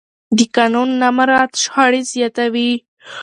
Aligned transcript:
د 0.37 0.39
قانون 0.55 0.89
نه 1.01 1.09
مراعت 1.17 1.51
شخړې 1.63 2.01
زیاتوي 2.13 2.71